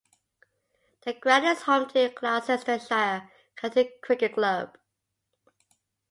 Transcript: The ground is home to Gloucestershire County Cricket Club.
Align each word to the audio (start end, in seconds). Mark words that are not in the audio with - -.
The 1.05 1.13
ground 1.13 1.45
is 1.45 1.61
home 1.61 1.87
to 1.89 2.09
Gloucestershire 2.09 3.29
County 3.55 3.91
Cricket 4.01 4.33
Club. 4.33 4.75